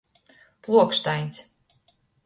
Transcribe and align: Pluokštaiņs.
Pluokštaiņs. 0.67 1.41